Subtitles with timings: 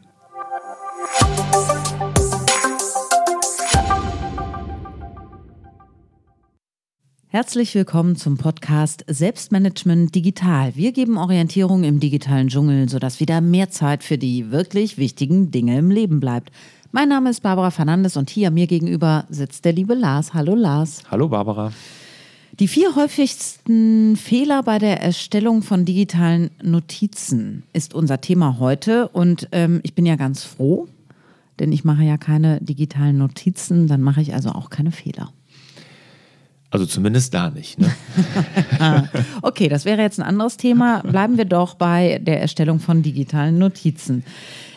[7.35, 10.73] Herzlich willkommen zum Podcast Selbstmanagement Digital.
[10.77, 15.77] Wir geben Orientierung im digitalen Dschungel, sodass wieder mehr Zeit für die wirklich wichtigen Dinge
[15.77, 16.49] im Leben bleibt.
[16.93, 20.33] Mein Name ist Barbara Fernandes und hier mir gegenüber sitzt der liebe Lars.
[20.33, 21.03] Hallo Lars.
[21.11, 21.73] Hallo Barbara.
[22.57, 29.49] Die vier häufigsten Fehler bei der Erstellung von digitalen Notizen ist unser Thema heute und
[29.51, 30.87] ähm, ich bin ja ganz froh,
[31.59, 35.33] denn ich mache ja keine digitalen Notizen, dann mache ich also auch keine Fehler.
[36.75, 37.79] Also zumindest da nicht.
[37.79, 37.89] Ne?
[39.41, 40.99] okay, das wäre jetzt ein anderes Thema.
[41.03, 44.25] Bleiben wir doch bei der Erstellung von digitalen Notizen.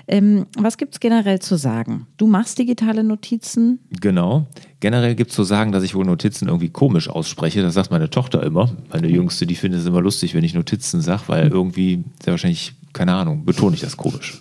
[0.07, 2.07] Ähm, was gibt es generell zu sagen?
[2.17, 3.81] Du machst digitale Notizen?
[4.01, 4.47] Genau.
[4.79, 7.63] Generell gibt es zu sagen, dass ich wohl Notizen irgendwie komisch ausspreche.
[7.63, 8.71] Das sagt meine Tochter immer.
[8.93, 12.75] Meine Jüngste, die findet es immer lustig, wenn ich Notizen sage, weil irgendwie, sehr wahrscheinlich,
[12.93, 14.41] keine Ahnung, betone ich das komisch.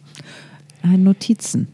[0.84, 1.70] Äh, Notizen.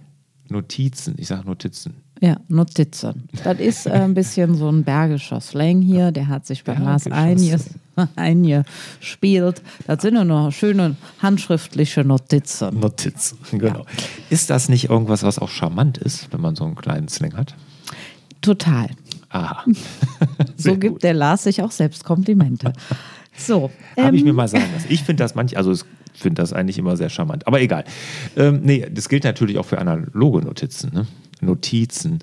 [0.48, 2.03] Notizen, ich sage Notizen.
[2.24, 3.28] Ja, Notizen.
[3.44, 6.14] Das ist äh, ein bisschen so ein bergischer Slang hier.
[6.14, 7.06] Der hat sich bei Lars
[8.16, 9.62] eingespielt.
[9.88, 12.80] Das sind nur noch schöne handschriftliche Notizen.
[12.80, 13.80] Notizen, genau.
[13.80, 13.86] Ja.
[14.30, 17.56] Ist das nicht irgendwas, was auch charmant ist, wenn man so einen kleinen Slang hat?
[18.40, 18.88] Total.
[19.28, 19.66] Aha.
[20.56, 21.04] so gibt gut.
[21.04, 22.72] der Lars sich auch selbst Komplimente.
[23.36, 23.70] So.
[23.98, 24.88] Habe ähm, ich mir mal sagen lassen.
[24.88, 25.84] Ich finde das manchmal, also
[26.14, 27.48] finde das eigentlich immer sehr charmant.
[27.48, 27.84] Aber egal.
[28.38, 30.94] Ähm, nee, das gilt natürlich auch für analoge Notizen.
[30.94, 31.06] Ne?
[31.42, 32.20] Notizen.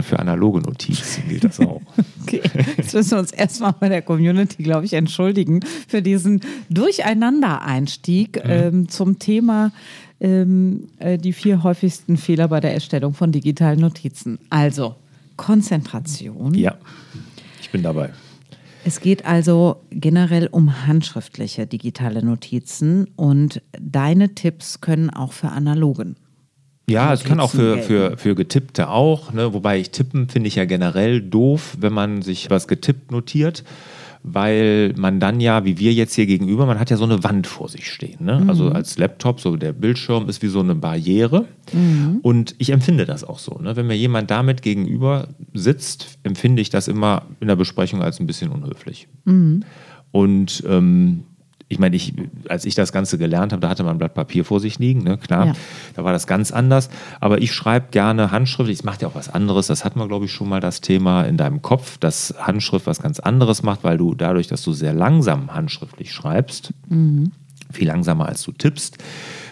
[0.00, 1.82] Für analoge Notizen gilt das auch.
[2.22, 2.40] okay,
[2.76, 6.40] jetzt müssen wir uns erstmal bei der Community, glaube ich, entschuldigen für diesen
[6.70, 8.50] Durcheinander-Einstieg mhm.
[8.50, 9.72] ähm, zum Thema
[10.20, 14.38] ähm, äh, die vier häufigsten Fehler bei der Erstellung von digitalen Notizen.
[14.50, 14.94] Also
[15.36, 16.54] Konzentration.
[16.54, 16.76] Ja,
[17.60, 18.10] ich bin dabei.
[18.84, 26.16] Es geht also generell um handschriftliche digitale Notizen und deine Tipps können auch für analogen
[26.88, 29.52] ja, es kann auch für, für, für Getippte auch, ne?
[29.52, 33.64] wobei ich tippen finde ich ja generell doof, wenn man sich was getippt notiert,
[34.22, 37.46] weil man dann ja, wie wir jetzt hier gegenüber, man hat ja so eine Wand
[37.46, 38.24] vor sich stehen.
[38.24, 38.40] Ne?
[38.40, 38.50] Mhm.
[38.50, 42.18] Also als Laptop, so der Bildschirm ist wie so eine Barriere mhm.
[42.22, 43.58] und ich empfinde das auch so.
[43.60, 43.76] Ne?
[43.76, 48.26] Wenn mir jemand damit gegenüber sitzt, empfinde ich das immer in der Besprechung als ein
[48.26, 49.08] bisschen unhöflich.
[49.24, 49.64] Mhm.
[50.10, 51.24] Und ähm,
[51.70, 52.14] ich meine, ich,
[52.48, 55.02] als ich das Ganze gelernt habe, da hatte man ein Blatt Papier vor sich liegen,
[55.02, 55.18] ne?
[55.18, 55.52] klar, ja.
[55.94, 56.88] da war das ganz anders.
[57.20, 60.24] Aber ich schreibe gerne handschriftlich, es macht ja auch was anderes, das hatten wir, glaube
[60.24, 63.98] ich, schon mal das Thema in deinem Kopf, dass Handschrift was ganz anderes macht, weil
[63.98, 67.32] du dadurch, dass du sehr langsam handschriftlich schreibst, mhm.
[67.70, 68.96] viel langsamer als du tippst,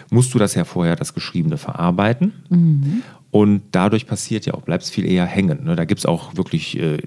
[0.09, 2.33] musst du das ja vorher, das Geschriebene verarbeiten.
[2.49, 3.03] Mhm.
[3.29, 5.65] Und dadurch passiert ja auch, bleibst viel eher hängen.
[5.65, 5.75] Ne?
[5.75, 6.97] Da gibt es auch wirklich äh,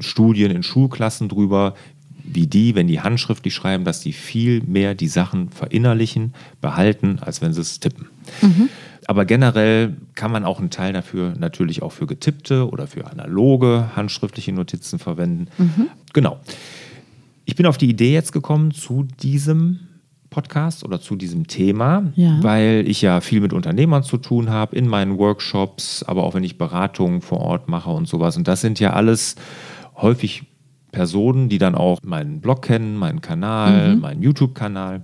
[0.00, 1.74] Studien in Schulklassen drüber,
[2.24, 7.42] wie die, wenn die handschriftlich schreiben, dass die viel mehr die Sachen verinnerlichen, behalten, als
[7.42, 8.08] wenn sie es tippen.
[8.40, 8.68] Mhm.
[9.06, 13.90] Aber generell kann man auch einen Teil dafür natürlich auch für getippte oder für analoge
[13.94, 15.48] handschriftliche Notizen verwenden.
[15.58, 15.88] Mhm.
[16.14, 16.40] Genau.
[17.44, 19.80] Ich bin auf die Idee jetzt gekommen zu diesem
[20.30, 22.42] Podcast oder zu diesem Thema, ja.
[22.42, 26.42] weil ich ja viel mit Unternehmern zu tun habe, in meinen Workshops, aber auch wenn
[26.42, 28.36] ich Beratungen vor Ort mache und sowas.
[28.36, 29.36] Und das sind ja alles
[29.96, 30.44] häufig
[30.94, 34.00] Personen, die dann auch meinen Blog kennen, meinen Kanal, mhm.
[34.00, 35.02] meinen YouTube-Kanal.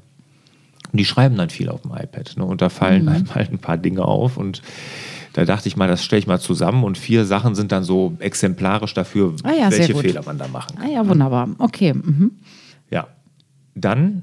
[0.92, 2.36] Und die schreiben dann viel auf dem iPad.
[2.36, 2.44] Ne?
[2.44, 3.08] Und da fallen mhm.
[3.08, 4.36] einem halt ein paar Dinge auf.
[4.36, 4.62] Und
[5.32, 6.84] da dachte ich mal, das stelle ich mal zusammen.
[6.84, 10.76] Und vier Sachen sind dann so exemplarisch dafür, ah ja, welche Fehler man da machen
[10.76, 10.86] kann.
[10.86, 11.48] Ah ja, wunderbar.
[11.58, 11.92] Okay.
[11.92, 12.32] Mhm.
[12.88, 13.08] Ja.
[13.74, 14.22] Dann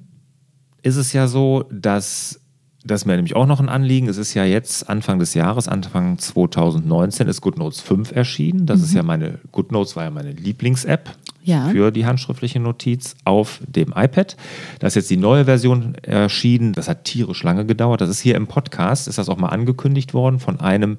[0.84, 2.40] ist es ja so, dass
[2.88, 4.07] das ist mir nämlich auch noch ein Anliegen.
[4.07, 8.66] Es ist ja jetzt Anfang des Jahres, Anfang 2019, ist GoodNotes 5 erschienen.
[8.66, 8.86] Das mhm.
[8.86, 11.69] ist ja meine, GoodNotes war ja meine Lieblings-App ja.
[11.69, 14.38] für die handschriftliche Notiz auf dem iPad.
[14.80, 16.74] Da ist jetzt die neue Version erschienen.
[16.74, 18.01] Das hat tierisch lange gedauert.
[18.01, 20.98] Das ist hier im Podcast, ist das auch mal angekündigt worden von einem,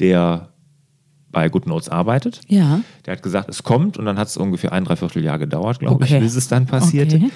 [0.00, 0.48] der
[1.30, 2.40] bei GoodNotes arbeitet.
[2.48, 2.80] Ja.
[3.04, 6.16] Der hat gesagt, es kommt und dann hat es ungefähr ein Dreivierteljahr gedauert, glaube okay.
[6.16, 7.16] ich, bis es dann passierte.
[7.16, 7.30] Okay.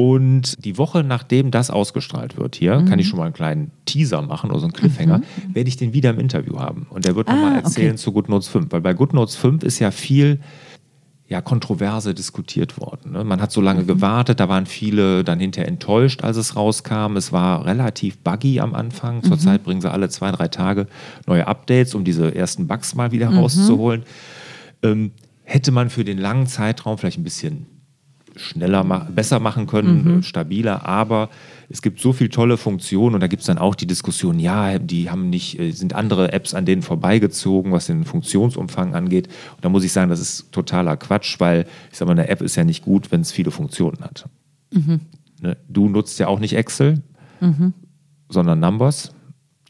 [0.00, 2.86] Und die Woche, nachdem das ausgestrahlt wird hier, mhm.
[2.86, 5.54] kann ich schon mal einen kleinen Teaser machen oder so einen Cliffhanger, mhm.
[5.54, 6.86] werde ich den wieder im Interview haben.
[6.88, 7.98] Und der wird ah, nochmal erzählen okay.
[7.98, 8.72] zu GoodNotes 5.
[8.72, 10.40] Weil bei GoodNotes 5 ist ja viel
[11.28, 13.12] ja, kontroverse diskutiert worden.
[13.12, 13.24] Ne?
[13.24, 13.88] Man hat so lange mhm.
[13.88, 17.18] gewartet, da waren viele dann hinterher enttäuscht, als es rauskam.
[17.18, 19.22] Es war relativ buggy am Anfang.
[19.22, 19.64] Zurzeit mhm.
[19.64, 20.86] bringen sie alle zwei, drei Tage
[21.26, 23.36] neue Updates, um diese ersten Bugs mal wieder mhm.
[23.36, 24.04] rauszuholen.
[24.82, 25.10] Ähm,
[25.44, 27.66] hätte man für den langen Zeitraum vielleicht ein bisschen
[28.36, 30.22] schneller, besser machen können, mhm.
[30.22, 31.28] Stabiler, aber
[31.68, 34.78] es gibt so viele tolle Funktionen und da gibt es dann auch die Diskussion, ja,
[34.78, 39.28] die haben nicht, äh, sind andere Apps an denen vorbeigezogen, was den Funktionsumfang angeht.
[39.54, 42.42] Und da muss ich sagen, das ist totaler Quatsch, weil ich sage mal, eine App
[42.42, 44.28] ist ja nicht gut, wenn es viele Funktionen hat.
[44.72, 45.00] Mhm.
[45.40, 45.56] Ne?
[45.68, 47.02] Du nutzt ja auch nicht Excel,
[47.40, 47.72] mhm.
[48.28, 49.12] sondern Numbers.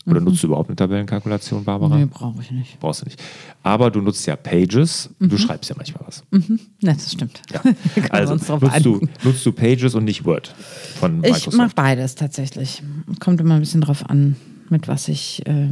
[0.06, 0.26] Oder mhm.
[0.26, 1.98] nutzt du überhaupt eine Tabellenkalkulation, Barbara?
[1.98, 2.80] Nee, brauche ich nicht.
[2.80, 3.22] Brauchst du nicht.
[3.62, 5.10] Aber du nutzt ja Pages.
[5.18, 5.28] Mhm.
[5.28, 6.24] Du schreibst ja manchmal was.
[6.30, 6.58] Mhm.
[6.80, 7.42] Ja, das stimmt.
[7.52, 7.60] Ja.
[8.10, 10.54] also nutzt du, nutzt du, Pages und nicht Word
[10.98, 11.48] von Microsoft?
[11.48, 12.82] Ich mache beides tatsächlich.
[13.18, 14.36] Kommt immer ein bisschen drauf an,
[14.70, 15.68] mit was ich, äh,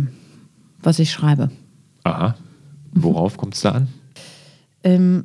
[0.83, 1.51] was ich schreibe.
[2.05, 2.37] Aha.
[2.93, 3.89] Worauf kommt es da an?
[4.85, 5.25] Ähm,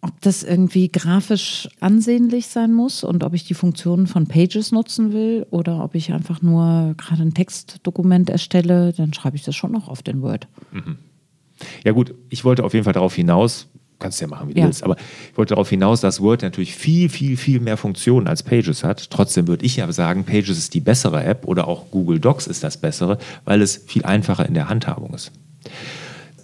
[0.00, 5.12] ob das irgendwie grafisch ansehnlich sein muss und ob ich die Funktionen von Pages nutzen
[5.12, 9.72] will oder ob ich einfach nur gerade ein Textdokument erstelle, dann schreibe ich das schon
[9.72, 10.46] noch auf den Word.
[10.72, 10.98] Mhm.
[11.84, 13.66] Ja gut, ich wollte auf jeden Fall darauf hinaus,
[13.98, 14.66] kannst ja machen, wie du ja.
[14.66, 14.96] willst, aber
[15.30, 19.10] ich wollte darauf hinaus, dass Word natürlich viel, viel, viel mehr Funktionen als Pages hat.
[19.10, 22.62] Trotzdem würde ich ja sagen, Pages ist die bessere App oder auch Google Docs ist
[22.62, 25.32] das bessere, weil es viel einfacher in der Handhabung ist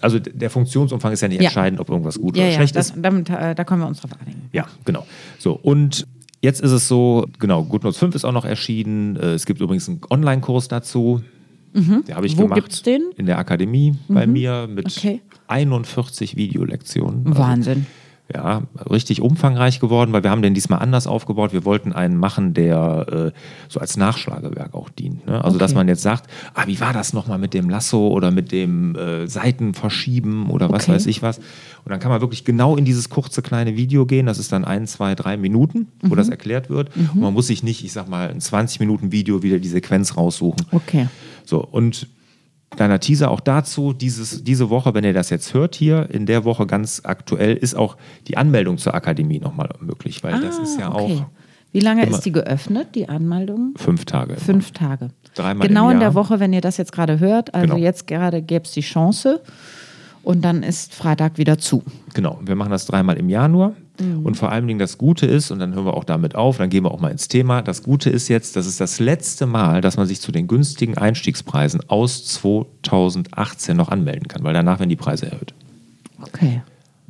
[0.04, 1.46] also der Funktionsumfang ist ja nicht ja.
[1.46, 2.96] entscheidend, ob irgendwas gut ja, oder schlecht das, ist.
[3.00, 4.48] Damit, äh, da können wir uns drauf einigen.
[4.52, 5.06] Ja, genau.
[5.38, 6.06] So, und
[6.42, 9.16] jetzt ist es so, genau, GoodNotes 5 ist auch noch erschienen.
[9.16, 11.22] Äh, es gibt übrigens einen Online-Kurs dazu.
[11.72, 12.04] Mhm.
[12.06, 12.60] Den habe ich Wo gemacht.
[12.60, 13.02] Gibt's den?
[13.16, 14.14] In der Akademie mhm.
[14.14, 15.22] bei mir mit okay.
[15.48, 17.26] 41 Videolektionen.
[17.26, 17.86] Also Wahnsinn
[18.32, 21.52] ja, richtig umfangreich geworden, weil wir haben den diesmal anders aufgebaut.
[21.52, 23.38] Wir wollten einen machen, der äh,
[23.68, 25.26] so als Nachschlagewerk auch dient.
[25.26, 25.34] Ne?
[25.44, 25.58] Also, okay.
[25.58, 28.96] dass man jetzt sagt, ah, wie war das nochmal mit dem Lasso oder mit dem
[28.96, 30.92] äh, Seitenverschieben oder was okay.
[30.92, 31.38] weiß ich was.
[31.38, 34.24] Und dann kann man wirklich genau in dieses kurze kleine Video gehen.
[34.24, 36.16] Das ist dann ein, zwei, drei Minuten, wo mhm.
[36.16, 36.96] das erklärt wird.
[36.96, 37.10] Mhm.
[37.14, 40.16] Und man muss sich nicht, ich sag mal, ein 20 Minuten Video wieder die Sequenz
[40.16, 40.64] raussuchen.
[40.72, 41.08] Okay.
[41.44, 42.08] So, und
[42.76, 43.92] Kleiner Teaser auch dazu.
[43.92, 47.74] Dieses, diese Woche, wenn ihr das jetzt hört hier, in der Woche ganz aktuell, ist
[47.74, 51.20] auch die Anmeldung zur Akademie nochmal möglich, weil ah, das ist ja okay.
[51.22, 51.26] auch.
[51.72, 53.74] Wie lange ist die geöffnet, die Anmeldung?
[53.76, 54.36] Fünf Tage.
[54.36, 55.08] Fünf Tage.
[55.34, 57.52] Dreimal genau in der Woche, wenn ihr das jetzt gerade hört.
[57.52, 57.78] Also genau.
[57.84, 59.40] jetzt gerade gäbe es die Chance
[60.22, 61.82] und dann ist Freitag wieder zu.
[62.14, 63.74] Genau, wir machen das dreimal im Januar.
[64.00, 64.26] Mhm.
[64.26, 66.70] Und vor allen Dingen das Gute ist, und dann hören wir auch damit auf, dann
[66.70, 67.62] gehen wir auch mal ins Thema.
[67.62, 70.98] Das Gute ist jetzt, das ist das letzte Mal, dass man sich zu den günstigen
[70.98, 75.54] Einstiegspreisen aus 2018 noch anmelden kann, weil danach werden die Preise erhöht.
[76.20, 76.62] Okay.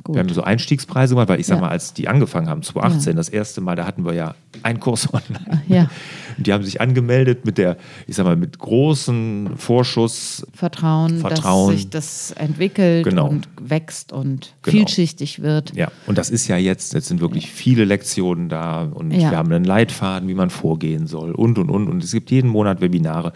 [0.03, 0.15] Gut.
[0.15, 1.61] Wir haben so Einstiegspreise gemacht, weil ich sag ja.
[1.61, 3.17] mal, als die angefangen haben, 2018, ja.
[3.17, 5.63] das erste Mal, da hatten wir ja einen Kurs online.
[5.67, 5.89] Ja.
[6.37, 7.77] Die haben sich angemeldet mit der,
[8.07, 10.45] ich sag mal, mit großen Vorschuss.
[10.53, 11.71] Vertrauen, Vertrauen.
[11.71, 13.27] dass sich das entwickelt genau.
[13.29, 14.77] und wächst und genau.
[14.77, 15.75] vielschichtig wird.
[15.75, 19.31] Ja, und das ist ja jetzt, jetzt sind wirklich viele Lektionen da und ja.
[19.31, 21.87] wir haben einen Leitfaden, wie man vorgehen soll und und und.
[21.87, 23.33] Und es gibt jeden Monat Webinare.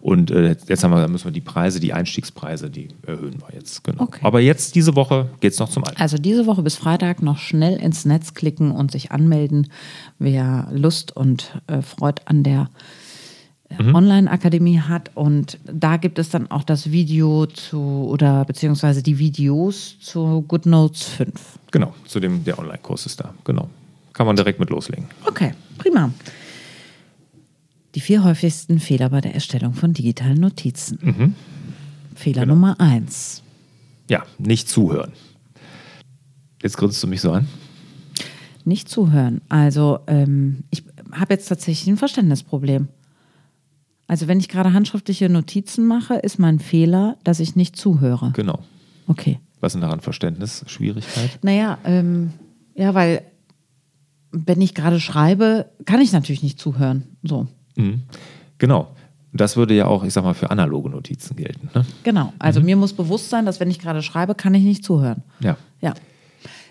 [0.00, 3.84] Und äh, jetzt haben wir, müssen wir die Preise, die Einstiegspreise, die erhöhen wir jetzt.
[3.84, 4.04] Genau.
[4.04, 4.20] Okay.
[4.22, 6.00] Aber jetzt diese Woche geht es noch zum Alten.
[6.00, 9.68] Also diese Woche bis Freitag noch schnell ins Netz klicken und sich anmelden,
[10.18, 12.70] wer Lust und äh, Freude an der
[13.68, 13.94] äh, mhm.
[13.94, 15.10] Online-Akademie hat.
[15.14, 21.04] Und da gibt es dann auch das Video zu, oder beziehungsweise die Videos zu GoodNotes
[21.04, 21.58] 5.
[21.70, 23.34] Genau, zu dem, der Online-Kurs ist da.
[23.44, 23.68] Genau.
[24.12, 25.06] Kann man direkt mit loslegen.
[25.26, 26.12] Okay, prima.
[27.94, 30.98] Die vier häufigsten Fehler bei der Erstellung von digitalen Notizen.
[31.02, 31.34] Mhm.
[32.14, 32.54] Fehler genau.
[32.54, 33.42] Nummer eins.
[34.08, 35.12] Ja, nicht zuhören.
[36.62, 37.48] Jetzt grinst du mich so an.
[38.64, 39.40] Nicht zuhören.
[39.48, 42.88] Also ähm, ich habe jetzt tatsächlich ein Verständnisproblem.
[44.06, 48.32] Also wenn ich gerade handschriftliche Notizen mache, ist mein Fehler, dass ich nicht zuhöre.
[48.34, 48.58] Genau.
[49.06, 49.38] Okay.
[49.60, 51.38] Was ist daran Verständnisschwierigkeit?
[51.42, 52.30] Naja, ähm,
[52.74, 53.22] ja, weil
[54.32, 57.04] wenn ich gerade schreibe, kann ich natürlich nicht zuhören.
[57.22, 57.46] So.
[57.76, 58.02] Mhm.
[58.58, 58.94] Genau.
[59.32, 61.70] Das würde ja auch, ich sag mal, für analoge Notizen gelten.
[61.74, 61.84] Ne?
[62.02, 62.32] Genau.
[62.38, 62.66] Also mhm.
[62.66, 65.22] mir muss bewusst sein, dass wenn ich gerade schreibe, kann ich nicht zuhören.
[65.40, 65.56] Ja.
[65.80, 65.94] Ja.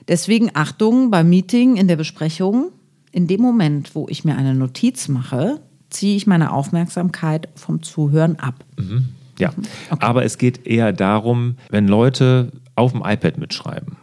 [0.07, 2.71] Deswegen Achtung beim Meeting, in der Besprechung.
[3.11, 8.37] In dem Moment, wo ich mir eine Notiz mache, ziehe ich meine Aufmerksamkeit vom Zuhören
[8.37, 8.63] ab.
[8.77, 9.09] Mhm.
[9.39, 9.49] Ja,
[9.89, 10.03] okay.
[10.03, 13.95] aber es geht eher darum, wenn Leute auf dem iPad mitschreiben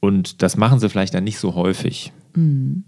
[0.00, 2.12] und das machen sie vielleicht dann nicht so häufig.
[2.34, 2.84] Mhm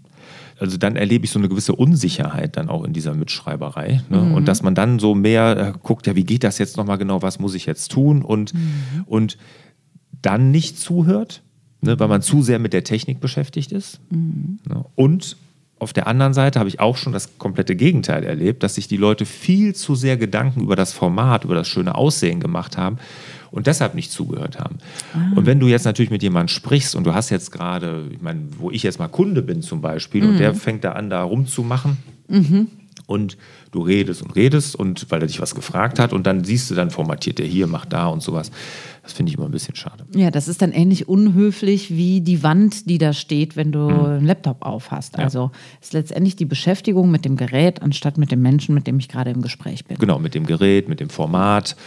[0.59, 4.01] also dann erlebe ich so eine gewisse Unsicherheit dann auch in dieser Mitschreiberei.
[4.09, 4.21] Ne?
[4.21, 4.33] Mhm.
[4.33, 7.21] Und dass man dann so mehr äh, guckt, ja, wie geht das jetzt nochmal genau,
[7.21, 8.21] was muss ich jetzt tun?
[8.23, 9.03] Und, mhm.
[9.05, 9.37] und
[10.21, 11.43] dann nicht zuhört,
[11.81, 13.99] ne, weil man zu sehr mit der Technik beschäftigt ist.
[14.09, 14.59] Mhm.
[14.67, 14.83] Ne?
[14.95, 15.37] Und
[15.79, 18.97] auf der anderen Seite habe ich auch schon das komplette Gegenteil erlebt, dass sich die
[18.97, 22.97] Leute viel zu sehr Gedanken über das Format, über das schöne Aussehen gemacht haben
[23.51, 24.77] und deshalb nicht zugehört haben.
[25.13, 25.35] Ah.
[25.35, 28.41] Und wenn du jetzt natürlich mit jemandem sprichst und du hast jetzt gerade, ich meine,
[28.57, 30.29] wo ich jetzt mal Kunde bin zum Beispiel mhm.
[30.29, 31.97] und der fängt da an, da rumzumachen.
[32.27, 32.67] Mhm
[33.07, 33.37] und
[33.71, 36.75] du redest und redest und weil er dich was gefragt hat und dann siehst du,
[36.75, 38.51] dann formatiert er hier, macht da und sowas.
[39.07, 40.05] Das finde ich immer ein bisschen schade.
[40.13, 44.05] Ja, das ist dann ähnlich unhöflich wie die Wand, die da steht, wenn du mhm.
[44.05, 45.17] einen Laptop aufhast.
[45.17, 45.23] Ja.
[45.23, 49.07] Also ist letztendlich die Beschäftigung mit dem Gerät anstatt mit dem Menschen, mit dem ich
[49.07, 49.97] gerade im Gespräch bin.
[49.97, 51.77] Genau, mit dem Gerät, mit dem Format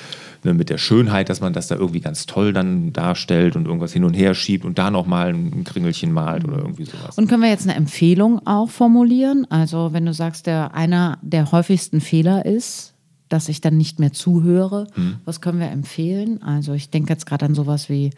[0.45, 3.93] ne, mit der Schönheit, dass man das da irgendwie ganz toll dann darstellt und irgendwas
[3.93, 7.19] hin und her schiebt und da nochmal ein Kringelchen malt oder irgendwie sowas.
[7.19, 9.47] Und können wir jetzt eine Empfehlung auch formulieren?
[9.51, 12.95] Also wenn du sagst, der einer der häufigsten Fehler ist,
[13.31, 15.17] dass ich dann nicht mehr zuhöre, hm.
[15.25, 16.43] was können wir empfehlen?
[16.43, 18.11] Also ich denke jetzt gerade an sowas wie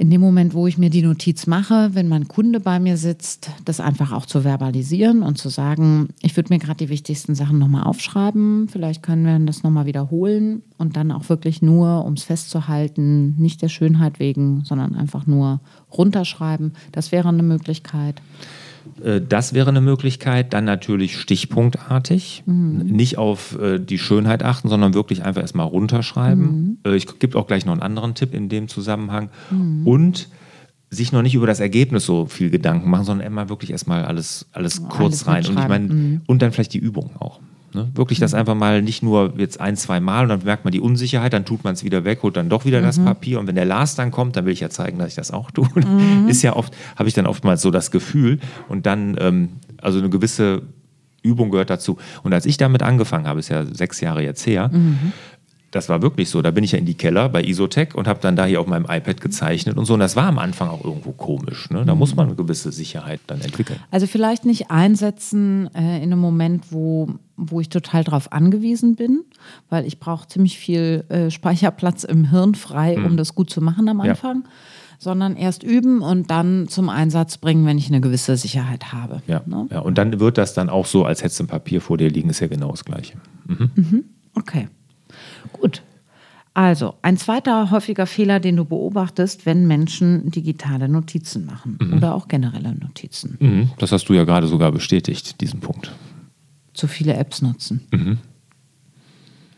[0.00, 3.50] in dem Moment, wo ich mir die Notiz mache, wenn mein Kunde bei mir sitzt,
[3.66, 7.58] das einfach auch zu verbalisieren und zu sagen, ich würde mir gerade die wichtigsten Sachen
[7.58, 12.22] nochmal aufschreiben, vielleicht können wir das nochmal wiederholen und dann auch wirklich nur, um es
[12.22, 15.60] festzuhalten, nicht der Schönheit wegen, sondern einfach nur
[15.92, 16.72] runterschreiben.
[16.92, 18.22] Das wäre eine Möglichkeit.
[19.02, 20.52] Äh, das wäre eine Möglichkeit.
[20.52, 22.42] Dann natürlich stichpunktartig.
[22.46, 22.78] Mhm.
[22.86, 26.44] Nicht auf äh, die Schönheit achten, sondern wirklich einfach erstmal runterschreiben.
[26.44, 26.78] Mhm.
[26.84, 29.30] Äh, ich gebe auch gleich noch einen anderen Tipp in dem Zusammenhang.
[29.50, 29.86] Mhm.
[29.86, 30.28] Und
[30.90, 34.46] sich noch nicht über das Ergebnis so viel Gedanken machen, sondern immer wirklich erstmal alles,
[34.52, 35.46] alles kurz alles rein.
[35.46, 36.20] Und ich meine, mhm.
[36.26, 37.40] und dann vielleicht die Übung auch.
[37.74, 37.88] Ne?
[37.94, 38.38] Wirklich das mhm.
[38.38, 41.44] einfach mal nicht nur jetzt ein, zwei Mal und dann merkt man die Unsicherheit, dann
[41.44, 42.84] tut man es wieder weg, holt dann doch wieder mhm.
[42.84, 45.14] das Papier und wenn der Lars dann kommt, dann will ich ja zeigen, dass ich
[45.14, 45.68] das auch tue.
[45.80, 46.28] Mhm.
[46.28, 49.48] Ist ja oft, habe ich dann oftmals so das Gefühl und dann, ähm,
[49.80, 50.62] also eine gewisse
[51.22, 51.96] Übung gehört dazu.
[52.22, 55.12] Und als ich damit angefangen habe, ist ja sechs Jahre jetzt her, mhm
[55.70, 56.42] das war wirklich so.
[56.42, 58.66] Da bin ich ja in die Keller bei Isotech und habe dann da hier auf
[58.66, 59.94] meinem iPad gezeichnet und so.
[59.94, 61.70] Und das war am Anfang auch irgendwo komisch.
[61.70, 61.84] Ne?
[61.84, 63.78] Da muss man eine gewisse Sicherheit dann entwickeln.
[63.90, 69.22] Also vielleicht nicht einsetzen äh, in einem Moment, wo, wo ich total darauf angewiesen bin,
[69.68, 73.06] weil ich brauche ziemlich viel äh, Speicherplatz im Hirn frei, hm.
[73.06, 74.42] um das gut zu machen am Anfang.
[74.44, 74.50] Ja.
[74.98, 79.22] Sondern erst üben und dann zum Einsatz bringen, wenn ich eine gewisse Sicherheit habe.
[79.26, 79.66] Ja, ne?
[79.70, 79.78] ja.
[79.78, 82.28] und dann wird das dann auch so, als hättest du ein Papier vor dir liegen,
[82.28, 83.16] ist ja genau das Gleiche.
[83.46, 83.70] Mhm.
[83.76, 84.04] Mhm.
[84.34, 84.68] Okay.
[85.52, 85.82] Gut.
[86.52, 91.94] Also, ein zweiter häufiger Fehler, den du beobachtest, wenn Menschen digitale Notizen machen mhm.
[91.94, 93.36] oder auch generelle Notizen.
[93.40, 93.70] Mhm.
[93.78, 95.92] Das hast du ja gerade sogar bestätigt, diesen Punkt.
[96.74, 97.86] Zu viele Apps nutzen.
[97.92, 98.18] Mhm.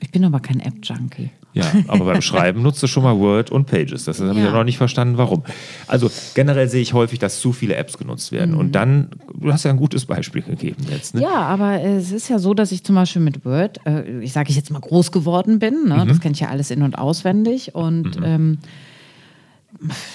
[0.02, 1.30] Ich bin aber kein App-Junkie.
[1.54, 4.04] Ja, aber beim Schreiben nutzt du schon mal Word und Pages.
[4.04, 5.42] Das habe ich ja noch nicht verstanden, warum.
[5.86, 8.52] Also generell sehe ich häufig, dass zu viele Apps genutzt werden.
[8.52, 8.58] Mhm.
[8.58, 11.14] Und dann, du hast ja ein gutes Beispiel gegeben jetzt.
[11.14, 11.22] Ne?
[11.22, 14.48] Ja, aber es ist ja so, dass ich zum Beispiel mit Word, äh, ich sage
[14.48, 15.88] ich jetzt mal groß geworden bin.
[15.88, 16.04] Ne?
[16.04, 16.08] Mhm.
[16.08, 17.74] Das kenne ich ja alles in- und auswendig.
[17.74, 18.24] Und mhm.
[18.24, 18.58] ähm,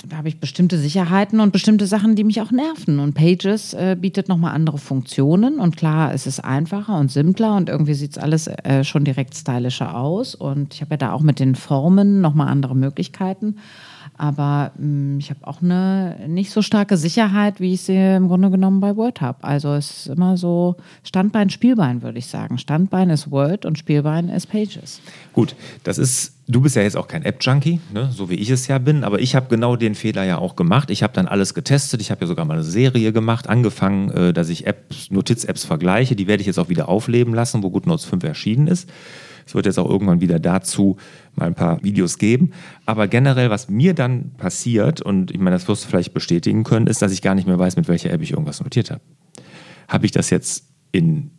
[0.08, 3.00] da habe ich bestimmte Sicherheiten und bestimmte Sachen, die mich auch nerven.
[3.00, 5.60] Und Pages äh, bietet nochmal andere Funktionen.
[5.60, 9.36] Und klar, es ist einfacher und simpler und irgendwie sieht es alles äh, schon direkt
[9.36, 10.36] stylischer aus.
[10.36, 13.58] Und ich habe ja da auch mit den Formen nochmal andere Möglichkeiten.
[14.18, 18.28] Aber mh, hm, ich habe auch eine nicht so starke Sicherheit, wie ich sie im
[18.28, 19.44] Grunde genommen bei Word habe.
[19.44, 22.58] Also es ist immer so Standbein, Spielbein, würde ich sagen.
[22.58, 25.02] Standbein ist Word und Spielbein ist Pages.
[25.34, 28.10] Gut, das ist, du bist ja jetzt auch kein App-Junkie, ne?
[28.12, 30.90] so wie ich es ja bin, aber ich habe genau den Fehler ja auch gemacht.
[30.90, 32.02] Ich habe dann alles getestet.
[32.02, 36.16] Ich habe ja sogar mal eine Serie gemacht, angefangen, äh, dass ich Apps, Notiz-Apps vergleiche.
[36.16, 38.90] Die werde ich jetzt auch wieder aufleben lassen, wo GoodNotes 5 erschienen ist.
[39.48, 40.98] Es wird jetzt auch irgendwann wieder dazu
[41.36, 42.52] mal ein paar Videos geben.
[42.86, 46.88] Aber generell, was mir dann passiert, und ich meine, das wirst du vielleicht bestätigen können,
[46.88, 49.02] ist, dass ich gar nicht mehr weiß, mit welcher App ich irgendwas notiert habe.
[49.88, 51.32] Habe ich das jetzt in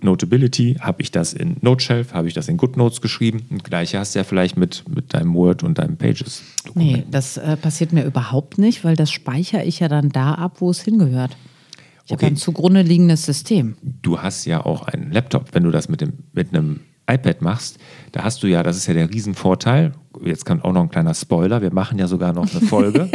[0.00, 3.46] Notability, habe ich das in Noteshelf, habe ich das in GoodNotes geschrieben.
[3.50, 6.42] Und gleiche hast du ja vielleicht mit, mit deinem Word und deinem Pages.
[6.74, 10.60] Nee, das äh, passiert mir überhaupt nicht, weil das speichere ich ja dann da ab,
[10.60, 11.36] wo es hingehört.
[12.04, 12.26] Ich okay.
[12.26, 13.76] habe ein zugrunde liegendes System.
[13.82, 17.78] Du hast ja auch einen Laptop, wenn du das mit, dem, mit einem iPad machst,
[18.12, 19.92] da hast du ja, das ist ja der Riesenvorteil,
[20.24, 23.10] jetzt kommt auch noch ein kleiner Spoiler, wir machen ja sogar noch eine Folge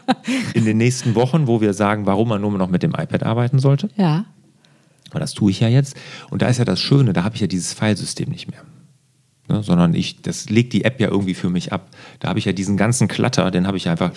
[0.54, 3.58] in den nächsten Wochen, wo wir sagen, warum man nur noch mit dem iPad arbeiten
[3.58, 3.88] sollte.
[3.96, 4.26] Ja.
[5.12, 5.96] Und das tue ich ja jetzt.
[6.30, 8.62] Und da ist ja das Schöne, da habe ich ja dieses Filesystem nicht mehr.
[9.48, 11.88] Ne, sondern ich, das legt die App ja irgendwie für mich ab.
[12.20, 14.12] Da habe ich ja diesen ganzen Klatter, den habe ich einfach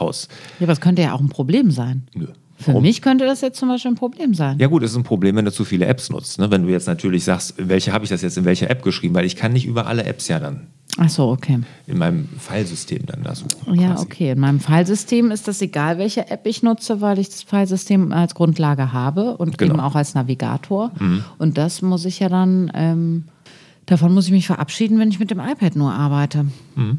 [0.00, 0.28] raus.
[0.58, 2.08] Ja, aber es könnte ja auch ein Problem sein.
[2.14, 2.28] Nö.
[2.58, 2.82] Für Warum?
[2.82, 4.58] mich könnte das jetzt zum Beispiel ein Problem sein.
[4.58, 6.38] Ja gut, es ist ein Problem, wenn du zu viele Apps nutzt.
[6.38, 6.50] Ne?
[6.50, 9.24] Wenn du jetzt natürlich sagst, welche habe ich das jetzt in welcher App geschrieben, weil
[9.24, 10.68] ich kann nicht über alle Apps ja dann.
[10.98, 11.60] Ach so, okay.
[11.86, 13.74] In meinem Filesystem dann da suchen.
[13.74, 14.04] Ja, quasi.
[14.04, 14.30] okay.
[14.32, 18.34] In meinem Filesystem ist das egal, welche App ich nutze, weil ich das Filesystem als
[18.34, 19.74] Grundlage habe und genau.
[19.74, 20.92] eben auch als Navigator.
[20.98, 21.24] Mhm.
[21.38, 23.24] Und das muss ich ja dann, ähm,
[23.86, 26.46] davon muss ich mich verabschieden, wenn ich mit dem iPad nur arbeite.
[26.76, 26.98] Mhm.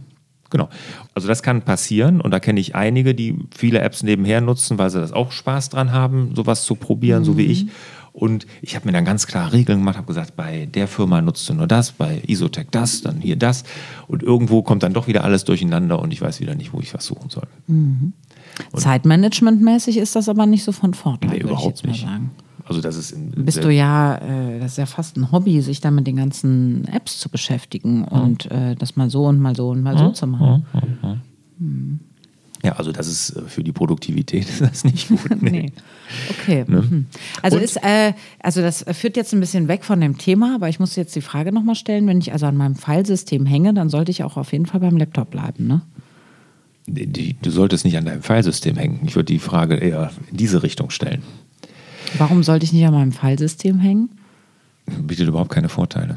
[0.54, 0.70] Genau.
[1.16, 4.92] Also das kann passieren und da kenne ich einige, die viele Apps nebenher nutzen, weil
[4.92, 7.26] sie das auch Spaß dran haben, sowas zu probieren, mhm.
[7.26, 7.66] so wie ich.
[8.12, 11.50] Und ich habe mir dann ganz klar Regeln gemacht, habe gesagt, bei der Firma nutzt
[11.50, 13.64] du nur das, bei Isotech das, dann hier das.
[14.08, 16.94] Und irgendwo kommt dann doch wieder alles durcheinander und ich weiß wieder nicht, wo ich
[16.94, 17.48] was suchen soll.
[17.66, 18.14] Mhm.
[18.76, 21.32] Zeitmanagementmäßig ist das aber nicht so von Vorteil.
[21.32, 22.06] Nee, überhaupt nicht.
[22.66, 25.92] Also das ist bist du ja, äh, das ist ja fast ein Hobby, sich da
[25.92, 28.06] mit den ganzen Apps zu beschäftigen mhm.
[28.06, 30.00] und äh, das mal so und mal so und mal mhm.
[30.00, 30.66] so zu machen.
[31.60, 32.00] Mhm.
[32.64, 35.20] Ja, also das ist äh, für die Produktivität ist das nicht gut.
[35.42, 35.50] Nee.
[35.50, 35.74] nee.
[36.30, 36.64] Okay.
[36.68, 36.82] Ne?
[36.82, 37.06] Mhm.
[37.42, 40.80] Also ist, äh, also das führt jetzt ein bisschen weg von dem Thema, aber ich
[40.80, 44.12] muss jetzt die Frage nochmal stellen, wenn ich also an meinem Filesystem hänge, dann sollte
[44.12, 45.82] ich auch auf jeden Fall beim Laptop bleiben, ne?
[46.86, 49.00] Die, du solltest nicht an deinem Filesystem hängen.
[49.06, 51.24] Ich würde die Frage eher in diese Richtung stellen.
[52.18, 54.10] Warum sollte ich nicht an meinem Fallsystem hängen?
[54.86, 56.16] Bietet überhaupt keine Vorteile.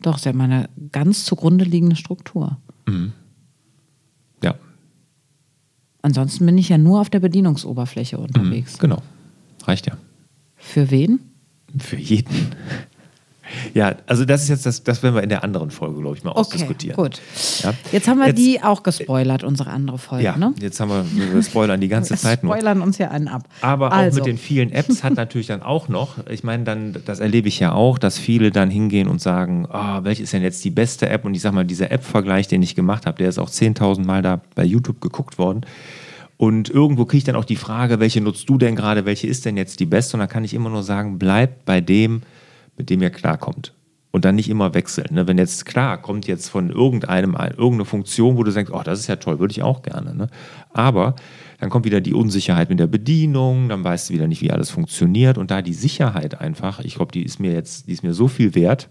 [0.00, 2.58] Doch, ist ja meine ganz zugrunde liegende Struktur.
[2.86, 3.12] Mhm.
[4.42, 4.54] Ja.
[6.02, 8.76] Ansonsten bin ich ja nur auf der Bedienungsoberfläche unterwegs.
[8.76, 9.02] Mhm, genau.
[9.64, 9.98] Reicht ja.
[10.56, 11.20] Für wen?
[11.78, 12.52] Für jeden.
[13.74, 16.24] Ja, also das ist jetzt das, das werden wir in der anderen Folge, glaube ich,
[16.24, 16.96] mal okay, ausdiskutieren.
[16.96, 17.20] Gut.
[17.62, 17.72] Ja.
[17.92, 20.24] Jetzt haben wir jetzt, die auch gespoilert, unsere andere Folge.
[20.24, 20.54] Ja, ne?
[20.60, 22.54] jetzt haben wir, wir spoilern die ganze Zeit nur.
[22.54, 23.48] spoilern uns ja einen ab.
[23.60, 24.10] Aber also.
[24.10, 27.48] auch mit den vielen Apps hat natürlich dann auch noch, ich meine, dann, das erlebe
[27.48, 30.70] ich ja auch, dass viele dann hingehen und sagen, oh, welche ist denn jetzt die
[30.70, 31.24] beste App?
[31.24, 34.22] Und ich sage mal, dieser App-Vergleich, den ich gemacht habe, der ist auch 10.000 Mal
[34.22, 35.62] da bei YouTube geguckt worden.
[36.38, 39.44] Und irgendwo kriege ich dann auch die Frage, welche nutzt du denn gerade, welche ist
[39.44, 40.16] denn jetzt die beste?
[40.16, 42.22] Und da kann ich immer nur sagen, bleib bei dem,
[42.78, 43.74] mit dem ihr klarkommt
[44.10, 45.14] und dann nicht immer wechseln.
[45.14, 45.28] Ne?
[45.28, 49.06] Wenn jetzt klar kommt jetzt von irgendeinem irgendeine Funktion, wo du sagst, oh, das ist
[49.06, 50.14] ja toll, würde ich auch gerne.
[50.14, 50.28] Ne?
[50.72, 51.14] Aber
[51.60, 54.70] dann kommt wieder die Unsicherheit mit der Bedienung, dann weißt du wieder nicht, wie alles
[54.70, 58.14] funktioniert und da die Sicherheit einfach, ich glaube, die ist mir jetzt, die ist mir
[58.14, 58.88] so viel wert.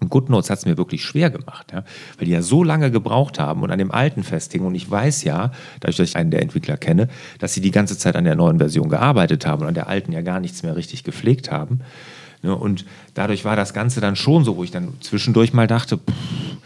[0.00, 1.84] Und GoodNotes hat es mir wirklich schwer gemacht, ja?
[2.18, 4.66] weil die ja so lange gebraucht haben und an dem alten festhingen.
[4.66, 7.06] Und ich weiß ja, dadurch, dass ich einen der Entwickler kenne,
[7.38, 10.10] dass sie die ganze Zeit an der neuen Version gearbeitet haben und an der alten
[10.10, 11.82] ja gar nichts mehr richtig gepflegt haben.
[12.42, 12.54] Ne?
[12.54, 16.56] Und dadurch war das Ganze dann schon so, wo ich dann zwischendurch mal dachte, pff,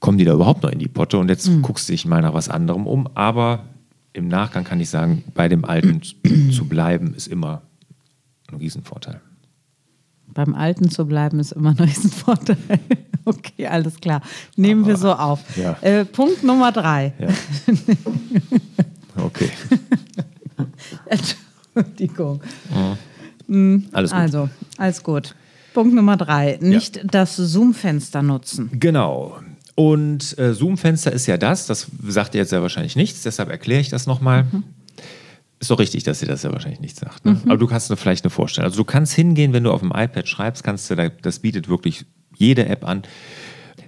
[0.00, 1.18] kommen die da überhaupt noch in die Potte?
[1.18, 1.62] Und jetzt mhm.
[1.62, 3.08] guckst du dich mal nach was anderem um.
[3.14, 3.64] Aber
[4.12, 6.02] im Nachgang kann ich sagen, bei dem Alten
[6.52, 7.62] zu bleiben, ist immer
[8.50, 9.20] ein Riesenvorteil.
[10.26, 12.56] Beim Alten zu bleiben ist immer ein Riesenvorteil.
[13.24, 14.20] Okay, alles klar.
[14.56, 15.56] Nehmen Aber, wir so auf.
[15.56, 15.76] Ja.
[15.80, 17.12] Äh, Punkt Nummer drei.
[17.20, 17.28] Ja.
[19.16, 19.50] Okay.
[21.74, 22.40] Entschuldigung.
[23.46, 23.86] Mhm.
[23.92, 24.20] Alles gut.
[24.20, 24.48] Also,
[24.82, 25.34] alles gut.
[25.74, 27.02] Punkt Nummer drei, nicht ja.
[27.04, 28.70] das Zoom-Fenster nutzen.
[28.74, 29.40] Genau.
[29.74, 33.80] Und äh, Zoom-Fenster ist ja das, das sagt ihr jetzt ja wahrscheinlich nichts, deshalb erkläre
[33.80, 34.44] ich das nochmal.
[34.44, 34.64] Mhm.
[35.60, 37.24] Ist doch richtig, dass ihr das ja wahrscheinlich nicht sagt.
[37.24, 37.32] Ne?
[37.32, 37.50] Mhm.
[37.50, 38.66] Aber du kannst dir vielleicht eine vorstellen.
[38.66, 42.04] Also du kannst hingehen, wenn du auf dem iPad schreibst, kannst du, das bietet wirklich
[42.36, 43.02] jede App an,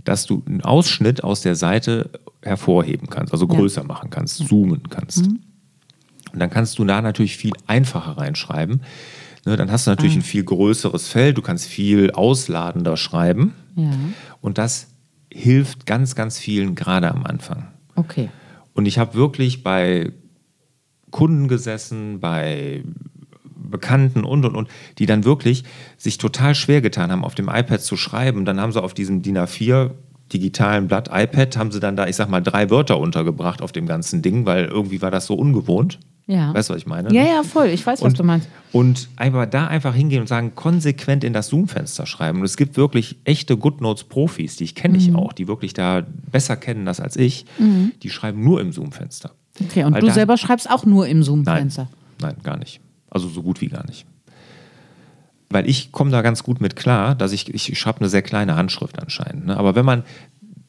[0.04, 2.11] dass du einen Ausschnitt aus der Seite
[2.42, 3.87] hervorheben kannst, also größer ja.
[3.87, 5.26] machen kannst, zoomen kannst.
[5.26, 5.40] Mhm.
[6.33, 8.83] Und dann kannst du da natürlich viel einfacher reinschreiben.
[9.46, 10.18] Ne, dann hast du natürlich ah.
[10.18, 13.54] ein viel größeres Feld, du kannst viel ausladender schreiben.
[13.76, 13.90] Ja.
[14.40, 14.88] Und das
[15.33, 17.68] hilft ganz, ganz vielen gerade am Anfang.
[17.94, 18.30] Okay.
[18.72, 20.12] Und ich habe wirklich bei
[21.11, 22.83] Kunden gesessen, bei
[23.57, 25.64] Bekannten und und und, die dann wirklich
[25.96, 28.44] sich total schwer getan haben, auf dem iPad zu schreiben.
[28.44, 29.90] Dann haben sie auf diesem DIN A4
[30.33, 33.87] digitalen Blatt iPad, haben sie dann da, ich sag mal, drei Wörter untergebracht auf dem
[33.87, 35.98] ganzen Ding, weil irgendwie war das so ungewohnt.
[36.26, 36.54] Ja.
[36.54, 37.12] Weißt du, was ich meine?
[37.12, 37.66] Ja, ja, voll.
[37.66, 38.48] Ich weiß, und, was du meinst.
[38.72, 42.38] Und einfach da einfach hingehen und sagen, konsequent in das Zoom-Fenster schreiben.
[42.38, 45.00] Und es gibt wirklich echte GoodNotes-Profis, die ich kenne mhm.
[45.00, 47.44] ich auch, die wirklich da besser kennen das als ich.
[47.58, 47.92] Mhm.
[48.02, 49.32] Die schreiben nur im Zoom-Fenster.
[49.62, 51.88] Okay, und Weil du da, selber schreibst auch nur im Zoom-Fenster?
[52.20, 52.80] Nein, nein, gar nicht.
[53.10, 54.06] Also so gut wie gar nicht.
[55.50, 58.56] Weil ich komme da ganz gut mit klar, dass ich, ich schreibe eine sehr kleine
[58.56, 59.46] Handschrift anscheinend.
[59.46, 59.56] Ne?
[59.56, 60.02] Aber wenn man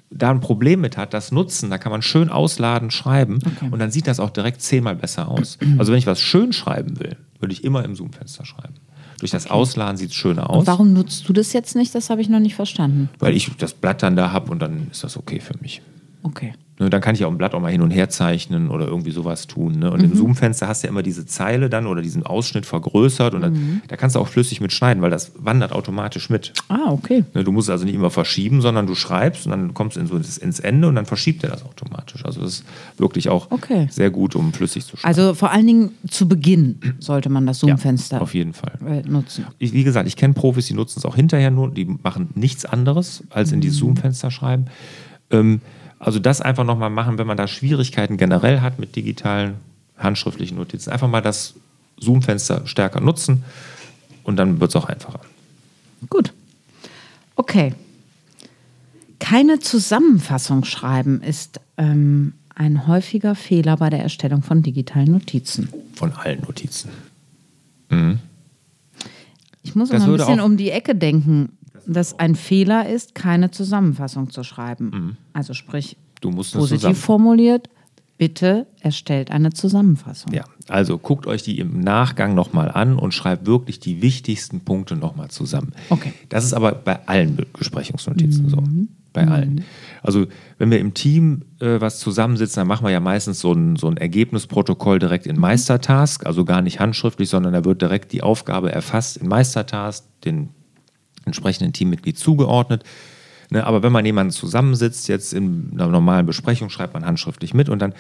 [0.09, 3.69] da ein Problem mit hat, das nutzen, da kann man schön ausladen, schreiben okay.
[3.71, 5.57] und dann sieht das auch direkt zehnmal besser aus.
[5.77, 8.75] Also wenn ich was schön schreiben will, würde ich immer im Zoom-Fenster schreiben.
[9.19, 9.53] Durch das okay.
[9.53, 10.59] Ausladen sieht es schöner aus.
[10.59, 11.95] Und warum nutzt du das jetzt nicht?
[11.95, 13.09] Das habe ich noch nicht verstanden.
[13.19, 15.81] Weil ich das Blatt dann da habe und dann ist das okay für mich.
[16.23, 16.53] Okay.
[16.77, 19.11] Ne, dann kann ich auch ein Blatt auch mal hin und her zeichnen oder irgendwie
[19.11, 19.79] sowas tun.
[19.79, 19.89] Ne?
[19.91, 20.11] Und mhm.
[20.11, 23.53] im Zoom-Fenster hast du ja immer diese Zeile dann oder diesen Ausschnitt vergrößert und dann,
[23.53, 23.81] mhm.
[23.87, 26.51] da kannst du auch flüssig mitschneiden, weil das wandert automatisch mit.
[26.67, 27.23] Ah, okay.
[27.33, 30.07] Ne, du musst also nicht immer verschieben, sondern du schreibst und dann kommst du in
[30.07, 32.25] so ins Ende und dann verschiebt er das automatisch.
[32.25, 32.65] Also das ist
[32.97, 33.87] wirklich auch okay.
[33.89, 35.17] sehr gut, um flüssig zu schneiden.
[35.17, 39.07] Also vor allen Dingen zu Beginn sollte man das Zoom-Fenster ja, auf jeden Fall äh,
[39.07, 39.45] nutzen.
[39.59, 42.65] Ich, wie gesagt, ich kenne Profis, die nutzen es auch hinterher nur, die machen nichts
[42.65, 43.69] anderes als in mhm.
[43.69, 44.65] Zoom-Fenster schreiben.
[45.31, 45.61] Ähm,
[45.99, 49.55] also das einfach nochmal machen, wenn man da Schwierigkeiten generell hat mit digitalen
[49.97, 50.91] handschriftlichen Notizen.
[50.91, 51.55] Einfach mal das
[51.97, 53.43] Zoom-Fenster stärker nutzen
[54.23, 55.21] und dann wird es auch einfacher.
[56.09, 56.33] Gut.
[57.35, 57.73] Okay.
[59.19, 65.69] Keine Zusammenfassung schreiben ist ähm, ein häufiger Fehler bei der Erstellung von digitalen Notizen.
[65.93, 66.89] Von allen Notizen.
[67.89, 68.19] Mhm.
[69.63, 74.29] Ich muss immer ein bisschen um die Ecke denken, dass ein Fehler ist, keine Zusammenfassung
[74.29, 74.89] zu schreiben.
[74.89, 75.17] Mhm.
[75.33, 77.69] Also sprich, du musst positiv formuliert,
[78.17, 80.33] bitte erstellt eine Zusammenfassung.
[80.33, 84.95] Ja, also guckt euch die im Nachgang nochmal an und schreibt wirklich die wichtigsten Punkte
[84.95, 85.73] nochmal zusammen.
[85.89, 86.13] Okay.
[86.29, 88.49] Das ist aber bei allen Besprechungsnotizen mhm.
[88.49, 88.63] so.
[89.11, 89.31] Bei mhm.
[89.31, 89.65] allen.
[90.01, 93.75] Also, wenn wir im Team äh, was zusammensitzen, dann machen wir ja meistens so ein,
[93.77, 98.21] so ein Ergebnisprotokoll direkt in Meistertask, also gar nicht handschriftlich, sondern da wird direkt die
[98.21, 100.49] Aufgabe erfasst in Meistertask, den
[101.25, 102.83] entsprechenden Teammitglied zugeordnet.
[103.51, 107.69] Ne, aber wenn man jemanden zusammensitzt, jetzt in einer normalen Besprechung, schreibt man handschriftlich mit
[107.69, 107.93] und dann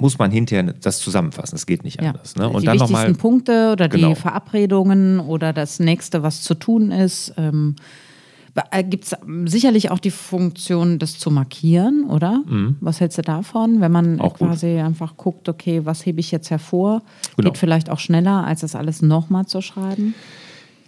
[0.00, 1.56] muss man hinterher das zusammenfassen.
[1.56, 2.34] Es geht nicht anders.
[2.36, 2.42] Ja.
[2.42, 2.48] Ne?
[2.48, 4.08] Und die dann wichtigsten noch mal, Punkte oder genau.
[4.08, 7.34] die Verabredungen oder das nächste, was zu tun ist.
[7.36, 7.76] Ähm,
[8.70, 12.42] äh, Gibt es sicherlich auch die Funktion, das zu markieren, oder?
[12.46, 12.76] Mhm.
[12.80, 14.84] Was hältst du davon, wenn man auch quasi gut.
[14.84, 17.02] einfach guckt, okay, was hebe ich jetzt hervor?
[17.36, 17.50] Genau.
[17.50, 20.14] Geht vielleicht auch schneller, als das alles nochmal zu schreiben?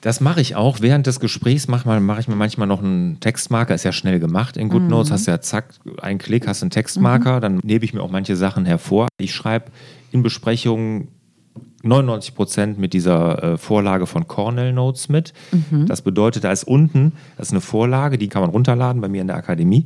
[0.02, 0.80] Das mache ich auch.
[0.80, 3.72] Während des Gesprächs mache mach ich mir manchmal noch einen Textmarker.
[3.74, 5.10] Ist ja schnell gemacht in GoodNotes.
[5.10, 5.14] Mhm.
[5.14, 7.36] Hast ja zack, einen Klick, hast einen Textmarker.
[7.36, 7.40] Mhm.
[7.40, 9.06] Dann nehme ich mir auch manche Sachen hervor.
[9.18, 9.70] Ich schreibe
[10.10, 11.08] in Besprechungen
[11.84, 15.32] 99 Prozent mit dieser äh, Vorlage von Cornell Notes mit.
[15.52, 15.86] Mhm.
[15.86, 19.20] Das bedeutet, da ist unten, das ist eine Vorlage, die kann man runterladen bei mir
[19.20, 19.84] in der Akademie.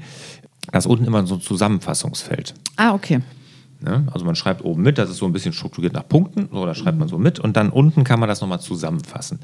[0.72, 2.54] Da ist unten immer so ein Zusammenfassungsfeld.
[2.76, 3.20] Ah, okay.
[3.80, 4.06] Ne?
[4.12, 6.74] Also man schreibt oben mit, das ist so ein bisschen strukturiert nach Punkten, so, da
[6.74, 9.38] schreibt man so mit und dann unten kann man das nochmal zusammenfassen.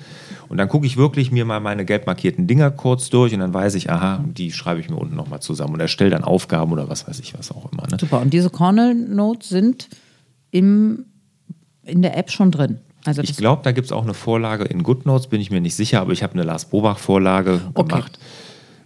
[0.49, 3.53] Und dann gucke ich wirklich mir mal meine gelb markierten Dinger kurz durch und dann
[3.53, 6.89] weiß ich, aha, die schreibe ich mir unten nochmal zusammen und erstelle dann Aufgaben oder
[6.89, 7.83] was weiß ich, was auch immer.
[7.91, 7.99] Ne?
[8.01, 9.89] Super, und diese Cornell Notes sind
[10.51, 11.05] im,
[11.85, 12.79] in der App schon drin.
[13.05, 15.75] Also ich glaube, da gibt es auch eine Vorlage in GoodNotes, bin ich mir nicht
[15.75, 17.89] sicher, aber ich habe eine Lars Bobach-Vorlage okay.
[17.89, 18.19] gemacht.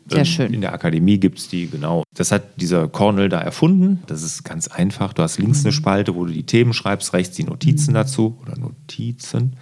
[0.08, 0.54] Sehr ähm, schön.
[0.54, 2.04] In der Akademie gibt es die, genau.
[2.14, 4.02] Das hat dieser Cornell da erfunden.
[4.06, 5.12] Das ist ganz einfach.
[5.12, 5.66] Du hast links mhm.
[5.66, 7.94] eine Spalte, wo du die Themen schreibst, rechts die Notizen mhm.
[7.94, 9.56] dazu oder Notizen.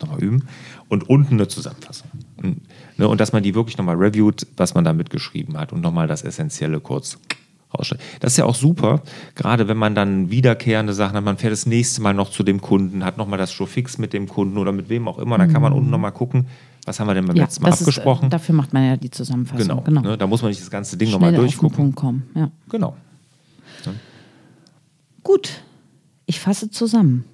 [0.00, 0.48] Nochmal üben.
[0.88, 2.10] Und unten eine Zusammenfassung.
[2.36, 2.62] Und,
[2.96, 6.06] ne, und dass man die wirklich nochmal reviewt, was man da mitgeschrieben hat und nochmal
[6.06, 7.18] das Essentielle kurz
[7.76, 8.00] rausstellt.
[8.20, 9.02] Das ist ja auch super,
[9.34, 12.60] gerade wenn man dann wiederkehrende Sachen hat, man fährt das nächste Mal noch zu dem
[12.60, 15.52] Kunden, hat nochmal das Show fix mit dem Kunden oder mit wem auch immer, dann
[15.52, 15.78] kann man mhm.
[15.78, 16.46] unten nochmal gucken,
[16.84, 18.24] was haben wir denn beim ja, letzten Mal abgesprochen?
[18.24, 19.68] Ist, äh, dafür macht man ja die Zusammenfassung.
[19.68, 19.80] Genau.
[19.82, 20.00] genau.
[20.02, 21.88] Ne, da muss man nicht das ganze Ding nochmal durchgucken.
[21.88, 22.24] Auf kommen.
[22.34, 22.50] Ja.
[22.68, 22.96] Genau.
[23.86, 23.92] Ja.
[25.22, 25.62] Gut,
[26.26, 27.24] ich fasse zusammen.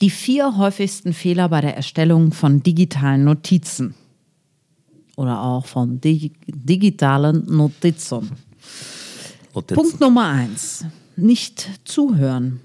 [0.00, 3.94] Die vier häufigsten Fehler bei der Erstellung von digitalen Notizen
[5.16, 8.30] oder auch von dig digitalen Notizen.
[9.54, 9.74] Notizen.
[9.74, 10.84] Punkt Nummer eins:
[11.16, 12.60] Nicht zuhören.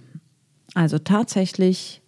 [0.74, 2.02] Also tatsächlich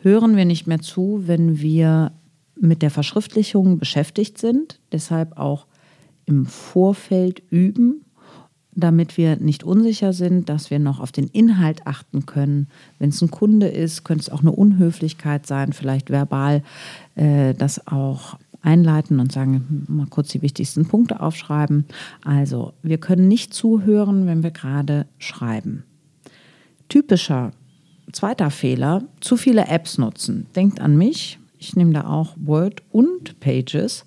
[0.00, 2.12] hören wir nicht mehr zu, wenn wir
[2.60, 5.66] mit der Verschriftlichung beschäftigt sind, deshalb auch
[6.26, 8.04] im Vorfeld üben,
[8.74, 12.68] damit wir nicht unsicher sind, dass wir noch auf den Inhalt achten können.
[12.98, 16.62] Wenn es ein Kunde ist, könnte es auch eine Unhöflichkeit sein, vielleicht verbal
[17.16, 21.86] äh, das auch einleiten und sagen, mal kurz die wichtigsten Punkte aufschreiben.
[22.24, 25.84] Also, wir können nicht zuhören, wenn wir gerade schreiben.
[26.88, 27.52] Typischer
[28.12, 30.46] zweiter Fehler, zu viele Apps nutzen.
[30.54, 34.04] Denkt an mich, ich nehme da auch Word und Pages.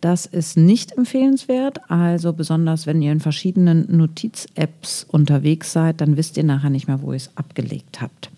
[0.00, 1.90] Das ist nicht empfehlenswert.
[1.90, 7.02] Also besonders wenn ihr in verschiedenen Notiz-Apps unterwegs seid, dann wisst ihr nachher nicht mehr,
[7.02, 8.30] wo ihr es abgelegt habt.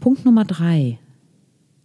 [0.00, 0.98] Punkt Nummer drei.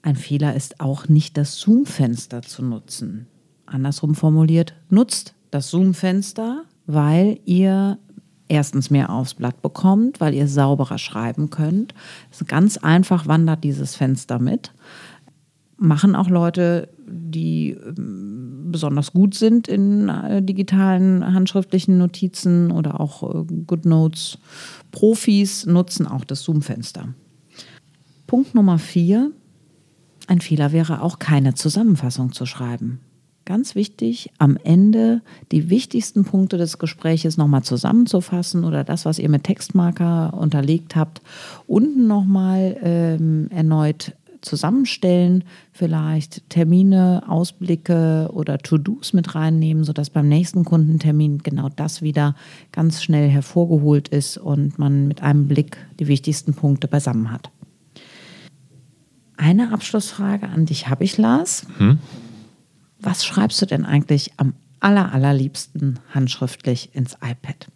[0.01, 3.27] Ein Fehler ist auch nicht das Zoom-Fenster zu nutzen.
[3.65, 7.97] Andersrum formuliert, nutzt das Zoom-Fenster, weil ihr
[8.47, 11.93] erstens mehr aufs Blatt bekommt, weil ihr sauberer schreiben könnt.
[12.47, 14.71] ganz einfach wandert dieses Fenster mit
[15.77, 23.23] machen auch Leute, die ähm, besonders gut sind in äh, digitalen handschriftlichen Notizen oder auch
[23.23, 24.39] äh, GoodNotes.
[24.91, 27.09] Profis nutzen auch das Zoom-Fenster.
[28.25, 29.31] Punkt Nummer vier.
[30.27, 32.99] Ein Fehler wäre auch keine Zusammenfassung zu schreiben.
[33.45, 35.21] Ganz wichtig, am Ende
[35.53, 41.21] die wichtigsten Punkte des Gespräches nochmal zusammenzufassen oder das, was ihr mit Textmarker unterlegt habt,
[41.65, 50.65] unten nochmal ähm, erneut zusammenstellen, vielleicht Termine, Ausblicke oder To-Dos mit reinnehmen, sodass beim nächsten
[50.65, 52.35] Kundentermin genau das wieder
[52.71, 57.51] ganz schnell hervorgeholt ist und man mit einem Blick die wichtigsten Punkte beisammen hat.
[59.37, 61.67] Eine Abschlussfrage an dich habe ich, Lars.
[61.77, 61.99] Hm?
[62.99, 67.67] Was schreibst du denn eigentlich am aller, allerliebsten handschriftlich ins iPad?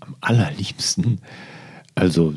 [0.00, 1.20] Am allerliebsten?
[1.94, 2.34] Also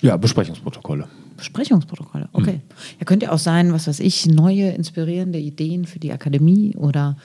[0.00, 1.08] ja, Besprechungsprotokolle.
[1.36, 2.54] Besprechungsprotokolle, okay.
[2.54, 2.60] Mhm.
[2.98, 7.16] Ja, könnte ja auch sein, was weiß ich, neue, inspirierende Ideen für die Akademie oder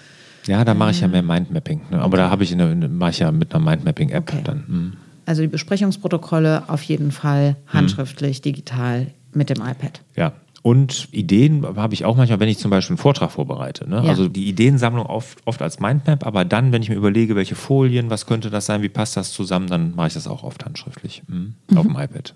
[0.46, 1.82] Ja, da mache ich ja mehr Mindmapping.
[1.92, 2.00] Ne?
[2.00, 4.42] Aber da habe ich eine, mache ich ja mit einer Mindmapping-App okay.
[4.44, 4.64] dann.
[4.68, 4.92] Mh.
[5.26, 8.44] Also die Besprechungsprotokolle auf jeden Fall handschriftlich, mhm.
[8.44, 10.02] digital mit dem iPad.
[10.16, 10.34] Ja,
[10.64, 13.88] und Ideen habe ich auch manchmal, wenn ich zum Beispiel einen Vortrag vorbereite.
[13.88, 13.98] Ne?
[13.98, 14.10] Ja.
[14.10, 18.10] Also die Ideensammlung oft, oft als Mindmap, aber dann, wenn ich mir überlege, welche Folien,
[18.10, 21.24] was könnte das sein, wie passt das zusammen, dann mache ich das auch oft handschriftlich
[21.28, 21.56] mhm.
[21.70, 21.78] Mhm.
[21.78, 22.34] auf dem iPad.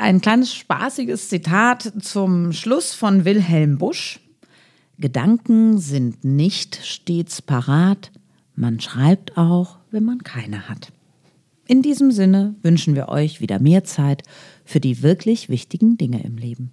[0.00, 4.18] Ein kleines spaßiges Zitat zum Schluss von Wilhelm Busch.
[4.96, 8.10] Gedanken sind nicht stets parat,
[8.54, 10.90] man schreibt auch, wenn man keine hat.
[11.66, 14.22] In diesem Sinne wünschen wir euch wieder mehr Zeit
[14.64, 16.72] für die wirklich wichtigen Dinge im Leben.